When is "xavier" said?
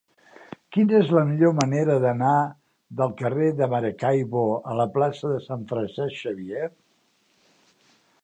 6.23-6.71